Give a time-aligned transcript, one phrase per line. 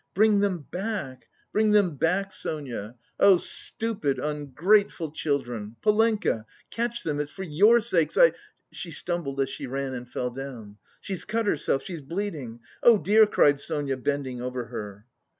[0.15, 2.95] "Bring them back, bring them back, Sonia!
[3.19, 5.75] Oh stupid, ungrateful children!...
[5.83, 6.47] Polenka!
[6.71, 7.19] catch them....
[7.19, 8.31] It's for your sakes I..."
[8.71, 10.77] She stumbled as she ran and fell down.
[11.01, 12.61] "She's cut herself, she's bleeding!
[12.81, 15.05] Oh, dear!" cried Sonia, bending over her.